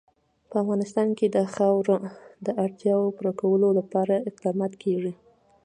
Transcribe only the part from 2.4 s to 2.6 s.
د